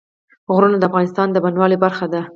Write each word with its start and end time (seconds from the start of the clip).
غرونه 0.53 0.77
د 0.79 0.83
افغانستان 0.89 1.27
د 1.31 1.37
بڼوالۍ 1.43 1.77
برخه 1.85 2.05
ده. 2.13 2.21